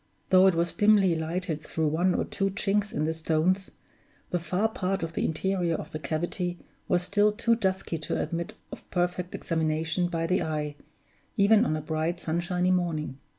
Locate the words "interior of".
5.23-5.91